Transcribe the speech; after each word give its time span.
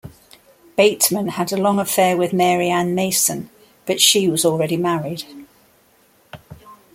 Bateman 0.77 1.27
had 1.27 1.51
a 1.51 1.57
long 1.57 1.77
affair 1.77 2.17
with 2.17 2.33
Mary 2.33 2.71
Ann 2.71 2.95
Mason, 2.95 3.51
but 3.85 4.01
she 4.01 4.27
was 4.27 4.43
already 4.43 4.75
married. 4.75 5.25